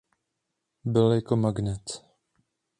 Byl 0.85 1.11
jako 1.11 1.35
magnet. 1.35 2.01